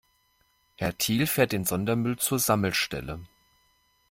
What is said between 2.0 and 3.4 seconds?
zur Sammelstelle.